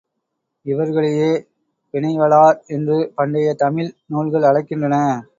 [0.65, 1.27] இவர்களையே
[1.93, 4.95] வினைவலார் என்று பண்டைய தமிழ் நூல்கள் அழைக்கின்றன.